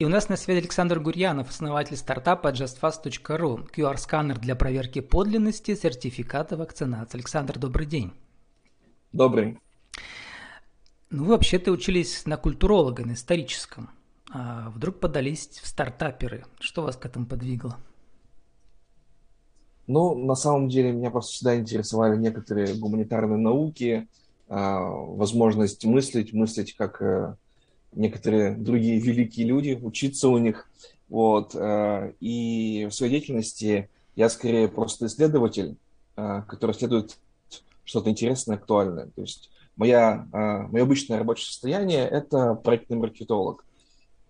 [0.00, 6.56] И у нас на связи Александр Гурьянов, основатель стартапа justfast.ru, QR-сканер для проверки подлинности сертификата
[6.56, 7.18] вакцинации.
[7.18, 8.10] Александр, добрый день.
[9.12, 9.58] Добрый.
[11.10, 13.90] Ну, вы вообще-то учились на культуролога, на историческом.
[14.32, 16.46] А вдруг подались в стартаперы.
[16.60, 17.76] Что вас к этому подвигло?
[19.86, 24.08] Ну, на самом деле, меня просто всегда интересовали некоторые гуманитарные науки,
[24.48, 27.34] а, возможность мыслить, мыслить как э,
[27.92, 30.68] некоторые другие великие люди, учиться у них.
[31.08, 31.54] Вот.
[31.54, 35.76] Э, и в своей деятельности я скорее просто исследователь,
[36.16, 37.18] э, который исследует
[37.84, 39.06] что-то интересное, актуальное.
[39.06, 40.36] То есть моя, э,
[40.68, 43.64] мое обычное рабочее состояние– это проектный маркетолог.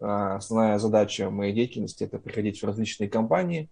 [0.02, 3.68] Основная задача моей деятельности– это приходить в различные компании,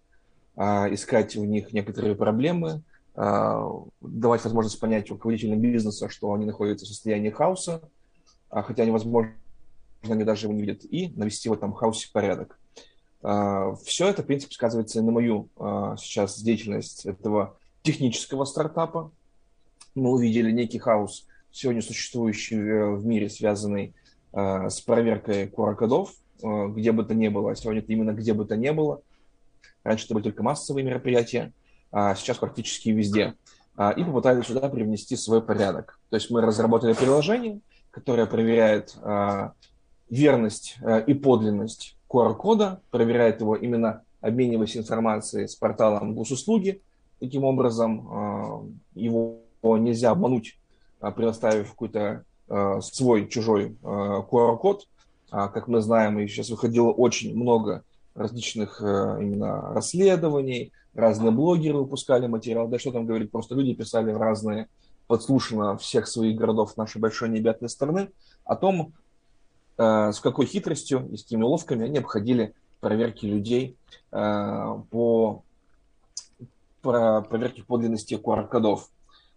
[0.55, 2.83] искать у них некоторые проблемы,
[3.15, 7.81] давать возможность понять руководителям бизнеса, что они находятся в состоянии хаоса,
[8.51, 9.33] хотя невозможно
[10.03, 12.59] они даже его не видят, и навести в этом хаосе порядок.
[13.21, 19.11] А, Все это, в принципе, сказывается и на мою а, сейчас деятельность этого технического стартапа.
[19.95, 23.93] Мы увидели некий хаос, сегодня существующий в мире, связанный
[24.31, 27.53] а, с проверкой QR-кодов, где бы то ни было.
[27.55, 29.01] Сегодня это именно где бы то ни было.
[29.83, 31.51] Раньше это были только массовые мероприятия,
[31.91, 33.35] а сейчас практически везде.
[33.97, 35.99] И попытались сюда привнести свой порядок.
[36.09, 37.59] То есть мы разработали приложение,
[37.91, 38.95] которое проверяет
[40.09, 46.81] верность э, и подлинность QR-кода, проверяет его именно обмениваясь информацией с порталом госуслуги.
[47.19, 48.07] Таким образом,
[48.95, 50.57] э, его нельзя обмануть,
[51.01, 52.23] э, предоставив какой-то
[52.81, 54.87] свой чужой QR-код.
[55.29, 57.83] А, как мы знаем, и сейчас выходило очень много
[58.15, 64.17] различных именно расследований, разные блогеры выпускали материал, да что там говорить, просто люди писали в
[64.17, 64.67] разные,
[65.05, 68.09] подслушано всех своих городов нашей большой необъятной страны,
[68.45, 68.93] о том,
[69.81, 73.77] с какой хитростью и с какими уловками они обходили проверки людей
[74.11, 75.43] э, по
[76.81, 78.89] проверке подлинности QR-кодов.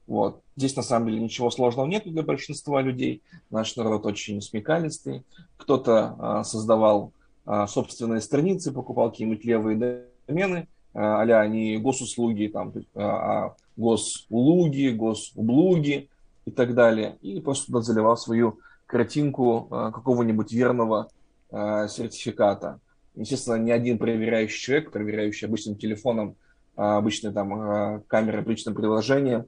[0.07, 0.41] Вот.
[0.57, 3.23] Здесь на самом деле ничего сложного нет для большинства людей.
[3.51, 5.23] Наш народ очень смекалистый.
[5.57, 7.13] Кто-то а, создавал
[7.47, 16.09] а, собственные страницы, покупал какие-нибудь левые домены, а, не госуслуги, там, а госулуги, госублуги
[16.45, 17.17] и так далее.
[17.23, 18.59] И просто туда заливал свою
[18.93, 21.09] картинку э, какого-нибудь верного
[21.51, 22.79] э, сертификата.
[23.15, 26.37] Естественно, ни один проверяющий человек, проверяющий обычным телефоном,
[26.77, 29.47] э, обычной там камерой, обычным приложением,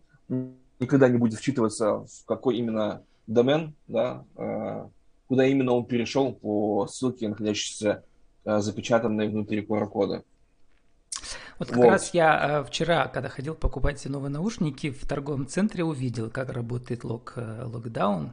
[0.81, 4.25] никогда не будет вчитываться в какой именно домен, да,
[5.28, 8.03] куда именно он перешел по ссылке, находящейся
[8.44, 10.25] запечатанной внутри QR-кода.
[11.59, 11.88] Вот как вот.
[11.88, 17.34] раз я вчера, когда ходил покупать новые наушники, в торговом центре увидел, как работает лог,
[17.37, 18.33] локдаун.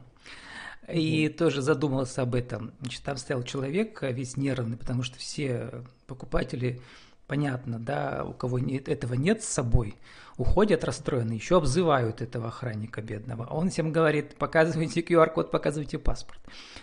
[0.88, 2.72] И mm тоже задумался об этом.
[2.80, 6.80] Значит, там стоял человек э, весь нервный, потому что все покупатели,
[7.26, 9.94] понятно, да, у кого нет, этого нет с собой,
[10.36, 13.46] уходят расстроенные, еще обзывают этого охранника бедного.
[13.48, 16.40] А он всем говорит, показывайте QR-код, показывайте паспорт.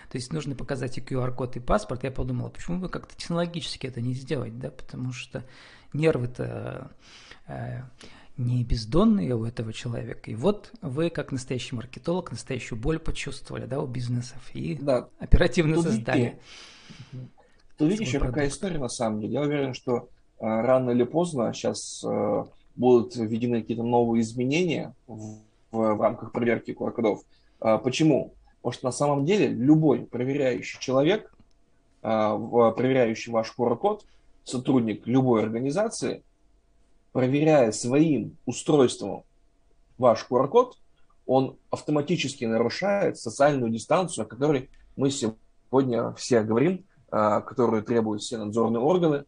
[0.10, 2.04] То есть нужно показать и QR-код, и паспорт.
[2.04, 5.44] Я подумал, а почему бы как-то технологически это не сделать, да, потому что
[5.94, 6.90] нервы-то
[7.48, 7.82] э,
[8.40, 10.32] не бездонные у этого человека.
[10.32, 15.10] И вот вы, как настоящий маркетолог, настоящую боль почувствовали, да, у бизнесов и да.
[15.20, 16.40] оперативно Тут создали.
[17.78, 19.34] Тут видишь, еще какая история на самом деле.
[19.34, 20.08] Я уверен, что
[20.40, 22.46] э, рано или поздно сейчас э,
[22.76, 25.40] будут введены какие-то новые изменения в,
[25.72, 27.24] в, в рамках проверки QR-кодов.
[27.62, 28.34] Э, почему?
[28.62, 31.34] Потому что на самом деле любой проверяющий человек,
[32.04, 34.06] э, проверяющий ваш QR-код,
[34.46, 36.24] сотрудник любой организации–
[37.12, 39.24] проверяя своим устройством
[39.98, 40.78] ваш QR-код,
[41.26, 48.38] он автоматически нарушает социальную дистанцию, о которой мы сегодня все говорим, а, которую требуют все
[48.38, 49.26] надзорные органы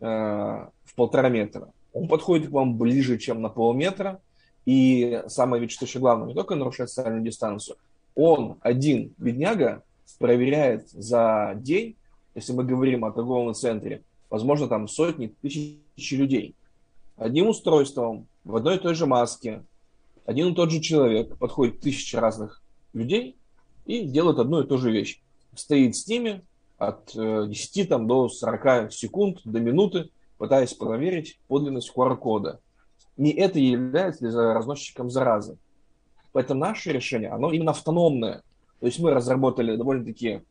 [0.00, 1.72] а, в полтора метра.
[1.92, 4.20] Он подходит к вам ближе, чем на полметра,
[4.66, 7.76] и самое ведь, что еще главное, не только нарушает социальную дистанцию,
[8.14, 9.82] он один, бедняга,
[10.18, 11.96] проверяет за день,
[12.34, 16.54] если мы говорим о торговом центре, возможно, там сотни, тысячи людей
[17.16, 19.64] одним устройством, в одной и той же маске,
[20.26, 22.62] один и тот же человек, подходит тысячи разных
[22.92, 23.36] людей
[23.86, 25.20] и делает одну и ту же вещь.
[25.54, 26.42] Стоит с ними
[26.78, 32.60] от 10 э, там, до 40 секунд, до минуты, пытаясь проверить подлинность QR-кода.
[33.16, 35.56] Не это является разносчиком заразы.
[36.32, 38.42] Поэтому наше решение, оно именно автономное.
[38.80, 40.42] То есть мы разработали довольно-таки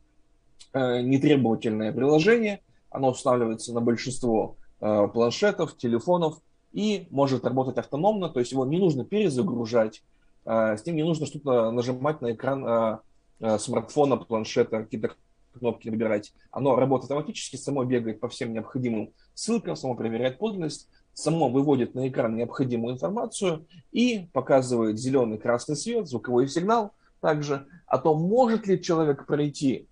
[0.72, 6.38] э, нетребовательное приложение, оно устанавливается на большинство э, планшетов, телефонов,
[6.74, 10.02] и может работать автономно, то есть его не нужно перезагружать,
[10.44, 13.00] а, с ним не нужно что-то нажимать на экран а,
[13.40, 15.12] а, смартфона, планшета, какие-то
[15.56, 16.34] кнопки набирать.
[16.50, 22.08] Оно работает автоматически, само бегает по всем необходимым ссылкам, само проверяет подлинность, само выводит на
[22.08, 28.82] экран необходимую информацию и показывает зеленый, красный свет, звуковой сигнал также о том, может ли
[28.82, 29.86] человек пройти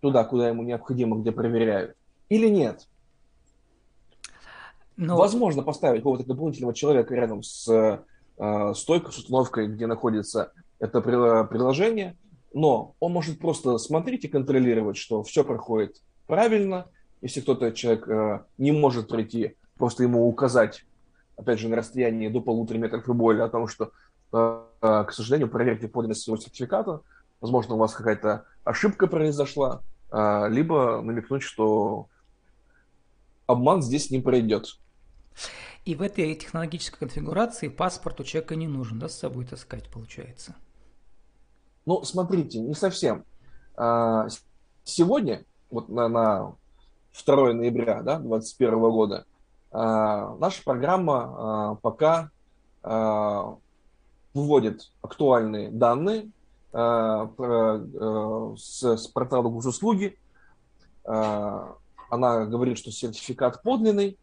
[0.00, 1.96] туда, куда ему необходимо, где проверяют,
[2.28, 2.88] или нет.
[5.06, 5.16] Но...
[5.16, 12.16] Возможно поставить какого-то дополнительного человека рядом с э, стойкой, с установкой, где находится это приложение,
[12.54, 16.86] но он может просто смотреть и контролировать, что все проходит правильно.
[17.20, 20.84] Если кто-то человек э, не может пройти, просто ему указать,
[21.36, 23.92] опять же, на расстоянии до полутора метров и более о том, что,
[24.32, 27.00] э, э, к сожалению, проверьте подлинность своего сертификата,
[27.40, 32.08] возможно, у вас какая-то ошибка произошла, э, либо намекнуть, что
[33.46, 34.78] обман здесь не пройдет.
[35.84, 40.54] И в этой технологической конфигурации паспорт у человека не нужен, да, с собой таскать, получается?
[41.86, 43.24] Ну, смотрите, не совсем.
[43.76, 44.28] А,
[44.84, 46.54] сегодня, вот на, на
[47.24, 49.26] 2 ноября да, 2021 года,
[49.72, 52.30] а, наша программа а, пока
[54.34, 56.32] выводит актуальные данные
[56.72, 60.18] с, с портала госуслуги.
[61.04, 61.76] Она
[62.10, 64.18] говорит, что сертификат подлинный.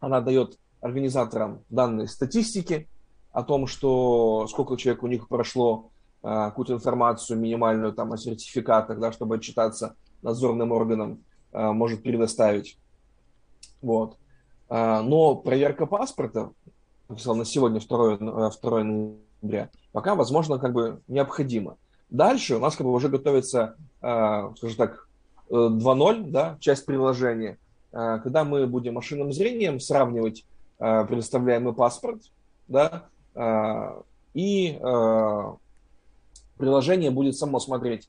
[0.00, 2.88] Она дает организаторам данные статистики
[3.32, 5.90] о том, что сколько человек у них прошло
[6.22, 11.22] Э, какую-то информацию минимальную там о сертификатах, да, чтобы отчитаться надзорным органам,
[11.52, 12.76] э, может предоставить.
[13.80, 14.16] Вот.
[14.68, 16.50] Э, но проверка паспорта,
[17.08, 21.76] на сегодня 2, 2 ноября, пока, возможно, как бы необходимо.
[22.10, 25.08] Дальше у нас как бы уже готовится, скажем так,
[25.48, 27.58] 2.0, да, часть приложения,
[27.90, 30.44] когда мы будем машинным зрением сравнивать
[30.78, 32.22] предоставляемый паспорт,
[32.68, 33.04] да,
[34.34, 34.78] и
[36.58, 38.08] приложение будет само смотреть,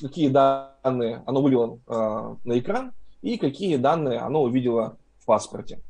[0.00, 2.92] какие данные оно вывело э, на экран
[3.22, 5.80] и какие данные оно увидело в паспорте.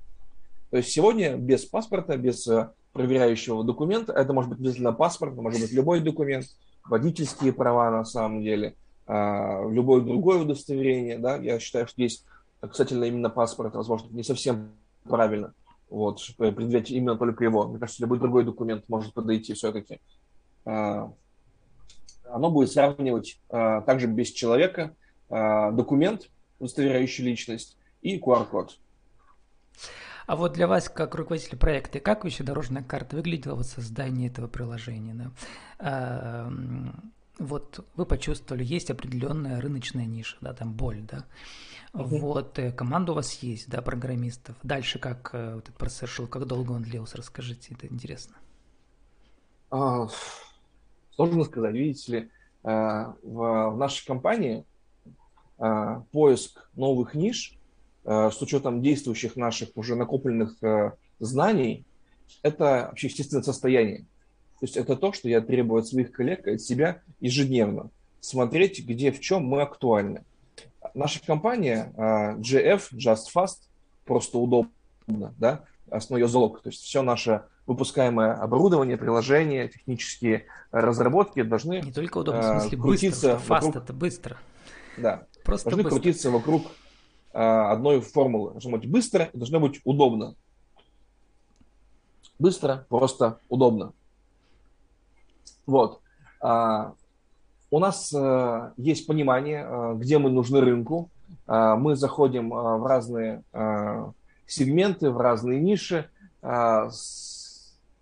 [0.70, 5.60] То есть сегодня без паспорта, без э, проверяющего документа, это может быть обязательно паспорт, может
[5.60, 6.46] быть любой документ,
[6.84, 8.74] водительские права на самом деле,
[9.06, 11.18] э, любое другое удостоверение.
[11.18, 11.36] Да?
[11.36, 12.24] Я считаю, что здесь
[12.68, 14.70] касательно именно паспорта, возможно, не совсем
[15.04, 15.54] правильно.
[15.88, 17.66] Вот, предъявлять именно только его.
[17.66, 20.00] Мне кажется, любой другой документ может подойти все-таки.
[20.64, 21.08] Э,
[22.32, 24.94] оно будет сравнивать а, также без человека
[25.28, 28.78] а, документ, удостоверяющий личность, и QR-код.
[30.26, 34.46] А вот для вас, как руководитель проекта, как вообще дорожная карта выглядела в создании этого
[34.46, 35.32] приложения?
[37.40, 41.24] А, вот вы почувствовали, есть определенная рыночная ниша, да, там боль, да.
[41.92, 42.20] Uh-huh.
[42.20, 44.54] Вот э, команда у вас есть, да, программистов.
[44.62, 48.36] Дальше как э, вот этот процесс шел, как долго он длился, расскажите, это интересно.
[49.70, 50.08] Uh,
[51.16, 52.18] Сложно сказать, видите ли,
[52.64, 52.68] э,
[53.22, 54.64] в, в нашей компании
[56.12, 57.58] поиск новых ниш
[58.04, 60.56] с учетом действующих наших уже накопленных
[61.18, 61.84] знаний,
[62.42, 64.06] это вообще естественное состояние.
[64.60, 67.90] То есть это то, что я требую от своих коллег, от себя ежедневно.
[68.20, 70.22] Смотреть, где, в чем мы актуальны.
[70.92, 73.60] Наша компания GF, Just Fast,
[74.04, 76.60] просто удобно, да, основной ее залог.
[76.60, 82.60] То есть все наше выпускаемое оборудование, приложения, технические разработки должны Не только удобно, в э,
[82.60, 83.76] смысле крутиться быстро, вокруг...
[83.76, 84.36] это быстро.
[84.98, 86.00] Да, Просто должны быстро.
[86.00, 86.66] крутиться вокруг
[87.32, 88.52] а, одной формулы.
[88.52, 90.34] Должно быть быстро и должно быть удобно.
[92.38, 93.92] Быстро, просто, удобно.
[95.70, 96.00] Вот.
[96.40, 96.94] А,
[97.70, 101.10] у нас а, есть понимание, а, где мы нужны рынку.
[101.46, 103.44] А, мы заходим а, в разные
[104.46, 106.10] сегменты, в разные ниши
[106.40, 106.90] со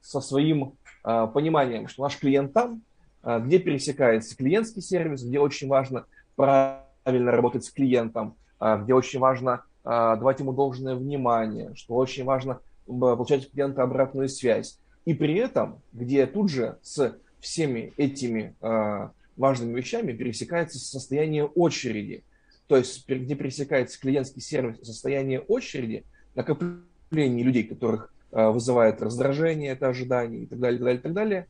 [0.01, 0.73] своим
[1.03, 2.81] пониманием, что наш клиент там,
[3.23, 6.07] где пересекается клиентский сервис, где очень важно
[6.37, 13.45] правильно работать с клиентом, где очень важно давать ему должное внимание, что очень важно получать
[13.45, 14.79] от клиента обратную связь.
[15.05, 22.25] И при этом, где тут же с всеми этими а, важными вещами пересекается состояние очереди.
[22.67, 26.05] То есть, где пересекается клиентский сервис состояние очереди–
[26.39, 31.03] накопление людей, которых э, вызывает раздражение, это ожидание и так далее, и так далее, и
[31.03, 31.47] так далее.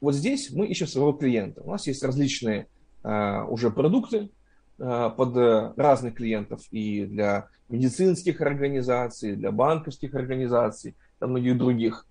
[0.00, 1.62] Вот здесь мы ищем своего клиента.
[1.62, 2.66] У нас есть различные
[3.04, 4.30] uh, уже продукты
[4.76, 12.06] под разных клиентов и для медицинских организаций, для банковских организаций, для многих других.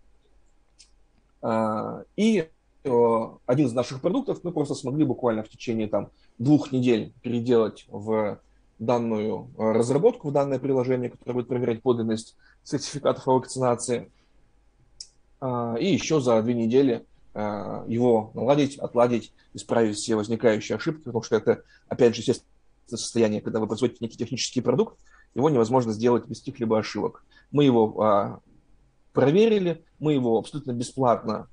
[2.16, 2.48] И
[2.84, 6.10] один из наших продуктов мы просто смогли буквально в течение там,
[6.40, 8.40] двух недель переделать в
[8.80, 14.12] данную э, разработку, в данное приложение, которое будет проверять подлинность сертификатов о вакцинации.
[15.40, 21.38] А, и еще за две недели его наладить, отладить, исправить все возникающие ошибки, потому что
[21.38, 22.50] это, опять же, естественное
[22.88, 25.00] состояние, когда вы производите некий технический продукт,
[25.34, 27.24] его невозможно сделать без каких-либо ошибок.
[27.50, 28.42] Мы его
[29.14, 31.48] проверили, мы его абсолютно бесплатно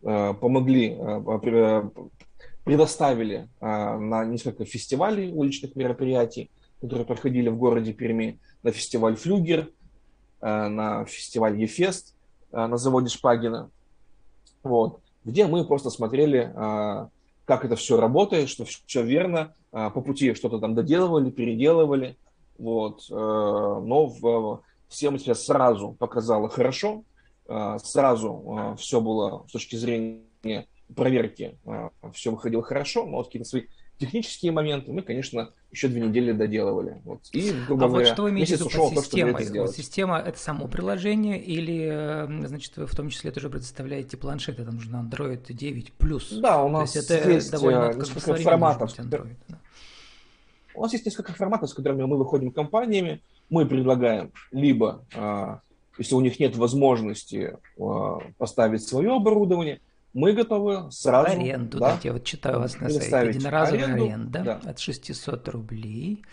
[0.00, 0.96] помогли,
[2.64, 6.50] предоставили на несколько фестивалей уличных мероприятий,
[6.80, 9.70] которые проходили в городе Перми, на фестиваль «Флюгер»,
[10.40, 12.14] э, на фестиваль «Ефест»
[12.52, 13.70] э, на заводе Шпагина,
[14.62, 17.08] вот, где мы просто смотрели, э,
[17.44, 22.16] как это все работает, что все верно, по пути что-то там доделывали, переделывали,
[22.58, 27.04] вот, но в, всем сейчас сразу показало хорошо,
[27.48, 31.58] сразу все было с точки зрения проверки,
[32.12, 33.62] все выходило хорошо, но вот какие-то свои
[33.98, 37.00] технические моменты мы, конечно, еще две недели доделывали.
[37.04, 37.20] Вот.
[37.32, 39.46] И, грубо а говоря, вот что вы имеете в виду под системой?
[39.46, 44.64] То, система– это само приложение или, э, значит, вы в том числе тоже предоставляете планшеты,
[44.64, 46.40] там нужно Android 9+.
[46.40, 48.98] Да, у нас есть, это есть довольно, несколько форматов.
[48.98, 49.58] Android, да.
[50.74, 53.20] У нас есть несколько форматов, с которыми мы выходим компаниями.
[53.50, 55.60] Мы предлагаем либо, а,
[55.98, 59.80] если у них нет возможности а, поставить свое оборудование,
[60.14, 61.30] мы готовы сразу...
[61.30, 63.38] Аренду, да, я вот читаю вас на сайте.
[63.38, 64.70] Единоразовая аренду, аренда да.
[64.70, 66.24] от 600 рублей.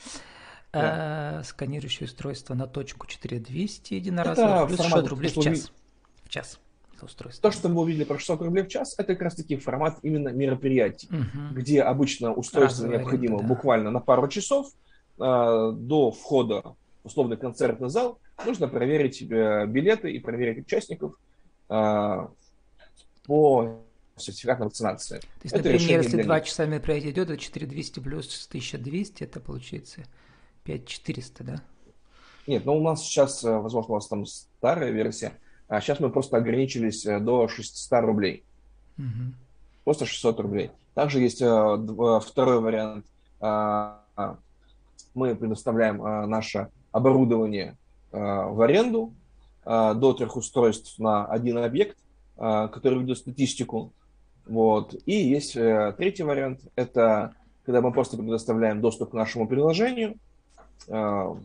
[0.72, 1.40] Да.
[1.40, 5.72] А, сканирующее устройство на точку 4200 единоразово, это плюс 600 рублей в час.
[6.24, 6.60] В час
[7.06, 7.50] устройство.
[7.50, 10.30] То, что мы увидели про 600 рублей в час, это как раз таки формат именно
[10.30, 11.54] мероприятий, угу.
[11.54, 13.56] где обычно устройство Разовая необходимо аренда, да.
[13.56, 14.68] буквально на пару часов
[15.20, 16.62] э, до входа
[17.04, 18.20] в условный концертный зал.
[18.44, 21.16] Нужно проверить э, билеты и проверить участников.
[21.70, 22.28] Э,
[23.26, 23.82] по
[24.18, 25.20] сертификат на вакцинацию.
[25.20, 30.04] То есть, это например, если два часа мероприятие идет, это 4200 плюс 1200, это получается
[30.64, 31.62] 5400, да?
[32.48, 35.34] Нет, ну у нас сейчас, э, возможно, у вас там старая версия,
[35.68, 38.44] а сейчас мы просто ограничились до 600 рублей.
[38.98, 39.34] Угу.
[39.86, 40.72] Просто 600 рублей.
[40.94, 43.06] Также есть второй вариант.
[43.42, 44.02] А,
[45.14, 45.98] мы предоставляем
[46.30, 47.76] наше оборудование
[48.16, 49.14] в аренду
[49.66, 51.98] до трех устройств на один объект
[52.38, 53.94] а, который ведет статистику.
[54.46, 54.94] Вот.
[55.06, 56.62] И есть э, третий вариант.
[56.76, 57.34] Это
[57.66, 60.18] когда мы просто предоставляем доступ к нашему приложению,
[60.88, 61.36] э,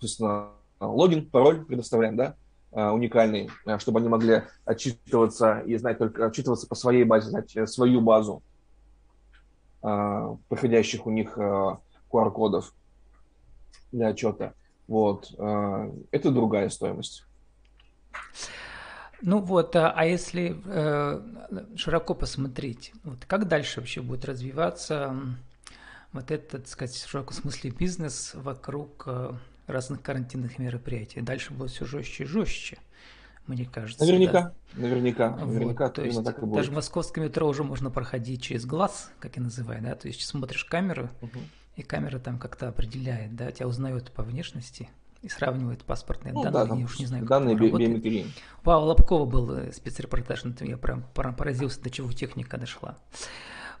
[0.00, 0.50] собственно,
[0.80, 2.36] логин, пароль предоставляем, да,
[2.70, 7.54] э, уникальный, э, чтобы они могли отчитываться и знать только отчитываться по своей базе, знать
[7.56, 8.42] э, свою базу
[9.82, 11.76] э, проходящих у них э,
[12.10, 12.72] QR-кодов
[13.90, 14.54] для отчета.
[14.88, 15.34] Вот.
[15.38, 17.24] Э, это другая стоимость.
[19.26, 21.20] Ну вот, а, а если э,
[21.76, 25.16] широко посмотреть, вот как дальше вообще будет развиваться
[26.12, 29.32] вот этот, так сказать, в широком смысле бизнес вокруг э,
[29.66, 31.22] разных карантинных мероприятий?
[31.22, 32.78] Дальше будет все жестче и жестче,
[33.46, 34.04] мне кажется.
[34.04, 34.82] Наверняка, да?
[34.82, 35.88] наверняка, вот, наверняка.
[35.88, 36.56] То есть так и будет.
[36.56, 40.20] даже в московском метро уже можно проходить через глаз, как я называю, да, то есть
[40.20, 41.38] смотришь камеру, угу.
[41.76, 44.88] И камера там как-то определяет, да, тебя узнает по внешности,
[45.24, 48.26] и сравнивает паспортные ну, данные, да, я уж не знаю, данные как биометрии.
[48.60, 52.98] У Павла Лобкова был э, спецрепортаж на этом, я прям поразился, до чего техника дошла.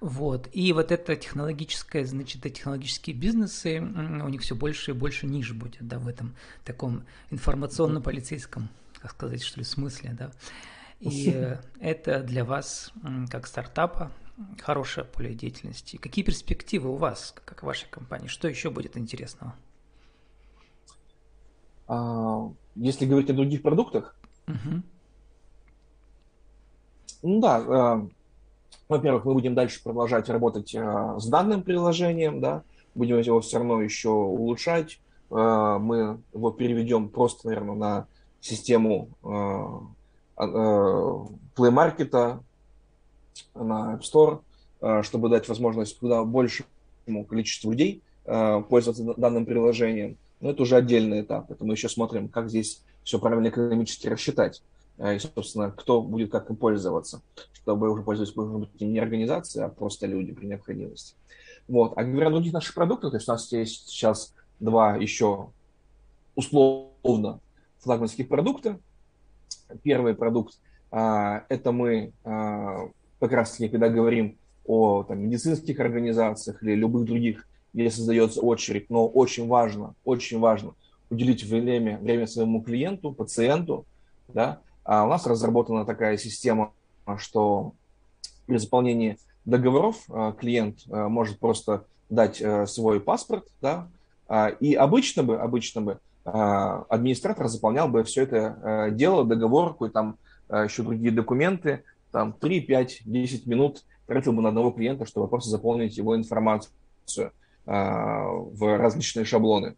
[0.00, 0.48] Вот.
[0.52, 5.86] И вот это технологическое, значит, технологические бизнесы, у них все больше и больше ниш будет,
[5.86, 6.34] да, в этом
[6.64, 8.70] таком информационно-полицейском,
[9.00, 10.30] как сказать, что ли, смысле, да.
[11.00, 12.90] И э, это для вас,
[13.30, 14.10] как стартапа,
[14.60, 15.96] хорошее поле деятельности.
[15.96, 18.26] Какие перспективы у вас, как вашей компании?
[18.28, 19.54] Что еще будет интересного?
[21.86, 24.16] А, если говорить о других продуктах,
[24.48, 24.82] угу.
[27.22, 28.08] ну да, а,
[28.88, 32.62] во-первых, мы будем дальше продолжать работать а, с данным приложением, да,
[32.94, 35.00] будем его все равно еще улучшать.
[35.30, 38.06] Мы его переведем просто, наверное, на
[38.40, 39.88] систему Play
[41.56, 42.40] Market,
[43.54, 50.16] на App Store, чтобы дать возможность куда большему количеству людей пользоваться данным приложением.
[50.40, 51.50] Но это уже отдельный этап.
[51.50, 54.62] Это мы еще смотрим, как здесь все правильно экономически рассчитать.
[54.98, 57.22] Э, и, собственно, кто будет как им пользоваться.
[57.52, 61.14] Чтобы уже пользоваться, может быть, не организация, а просто люди при необходимости.
[61.68, 61.94] Вот.
[61.96, 65.50] А говоря о других наших продуктах, то есть у нас есть сейчас два еще
[66.34, 67.40] условно
[67.78, 68.78] флагманских продукта.
[69.82, 70.58] Первый продукт
[70.90, 72.88] а, это мы а,
[73.28, 79.06] как раз-таки, когда говорим о там, медицинских организациях или любых других где создается очередь, но
[79.06, 80.74] очень важно, очень важно
[81.10, 83.84] уделить время, время своему клиенту, пациенту,
[84.28, 86.72] да, а у нас разработана такая система,
[87.18, 87.72] что
[88.46, 93.88] при заполнении договоров а, клиент а, может просто дать а, свой паспорт, да,
[94.58, 100.16] и обычно бы, обычно бы администратор заполнял бы все это дело, договорку и там
[100.48, 105.50] еще другие документы, там 3, 5, 10 минут тратил бы на одного клиента, чтобы просто
[105.50, 106.70] заполнить его информацию
[107.66, 109.74] в различные шаблоны.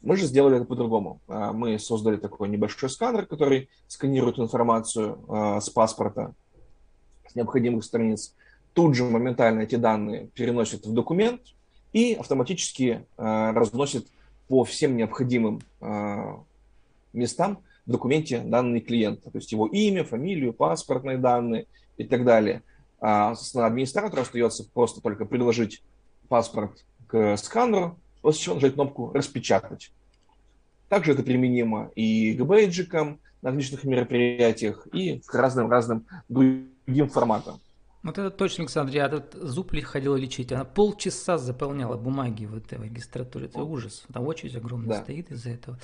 [0.00, 1.20] Мы же сделали это по-другому.
[1.26, 5.18] Мы создали такой небольшой сканер, который сканирует информацию
[5.60, 6.32] с паспорта,
[7.28, 8.36] с необходимых страниц.
[8.72, 11.40] Тут же моментально эти данные переносят в документ
[11.92, 14.06] и автоматически разносит
[14.46, 15.60] по всем необходимым
[17.12, 22.62] местам документе данные клиента, то есть его имя, фамилию, паспортные данные и так далее.
[23.00, 25.82] А, собственно, администратору остается просто только приложить
[26.28, 29.92] паспорт к сканеру, после чего нажать кнопку «Распечатать».
[30.88, 37.60] Также это применимо и к бейджикам на различных мероприятиях, и к разным-разным другим форматам.
[38.02, 42.78] Вот это точно, Александр, я тут зуб ходила лечить, она полчаса заполняла бумаги в этой
[42.82, 45.02] регистратуре, это ужас, там очередь огромная да.
[45.02, 45.78] стоит из-за этого.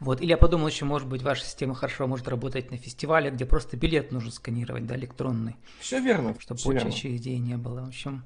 [0.00, 3.46] Вот, или я подумал еще, может быть, ваша система хорошо может работать на фестивале, где
[3.46, 5.56] просто билет нужно сканировать, да, электронный.
[5.78, 6.34] Все верно.
[6.40, 8.24] Чтобы все идей не было, в общем...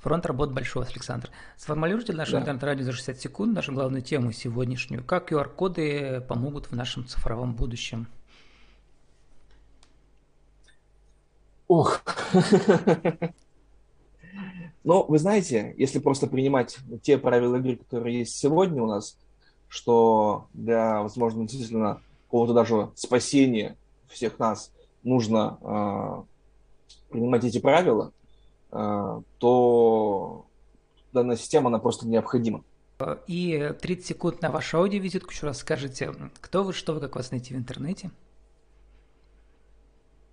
[0.00, 1.28] Фронт работ большой, Александр.
[1.56, 2.40] Сформулируйте наше да.
[2.40, 5.02] интернет-радио за 60 секунд, нашу главную тему сегодняшнюю.
[5.02, 8.06] Как QR-коды помогут в нашем цифровом будущем?
[11.68, 12.00] Ох.
[14.84, 19.18] Но вы знаете, если просто принимать те правила игры, которые есть сегодня у нас,
[19.68, 23.76] что для, возможно, действительно какого-то даже спасения
[24.08, 24.72] всех нас
[25.02, 26.22] нужно э,
[27.10, 28.12] принимать эти правила,
[28.72, 30.46] э, то
[31.12, 32.64] данная система, она просто необходима.
[33.26, 37.30] И 30 секунд на вашу аудиовизитку еще раз скажите, кто вы, что вы, как вас
[37.30, 38.10] найти в интернете?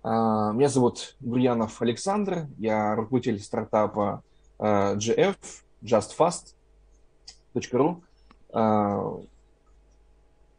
[0.08, 4.22] А, меня зовут Гурьянов Александр, я руководитель стартапа
[4.56, 5.34] а, GF,
[5.82, 6.54] justfast.ru.
[8.52, 9.00] А,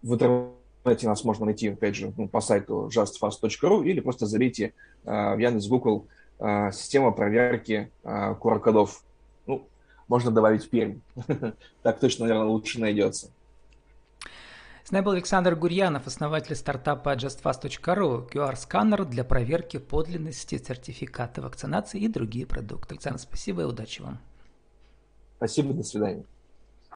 [0.01, 4.73] в интернете нас можно найти, опять же, ну, по сайту justfast.ru или просто забейте
[5.05, 6.07] в Яндекс Google
[6.39, 9.01] система проверки QR-кодов.
[9.45, 9.65] Ну,
[10.09, 10.99] можно добавить Пермь.
[11.83, 13.31] так точно, наверное, лучше найдется.
[14.87, 22.07] С нами был Александр Гурьянов, основатель стартапа justfast.ru, QR-сканер для проверки подлинности сертификата вакцинации и
[22.07, 22.93] другие продукты.
[22.93, 24.21] Александр, спасибо и удачи вам.
[25.35, 26.23] Спасибо, до свидания.